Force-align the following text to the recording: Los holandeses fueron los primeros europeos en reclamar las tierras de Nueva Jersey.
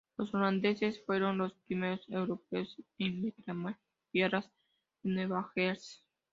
Los 0.17 0.33
holandeses 0.33 0.99
fueron 1.05 1.37
los 1.37 1.53
primeros 1.67 2.03
europeos 2.09 2.75
en 2.97 3.21
reclamar 3.21 3.73
las 3.73 4.11
tierras 4.11 4.51
de 5.03 5.11
Nueva 5.11 5.51
Jersey. 5.53 6.01